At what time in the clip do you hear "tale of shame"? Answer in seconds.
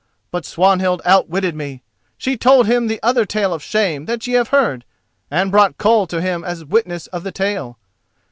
3.23-4.05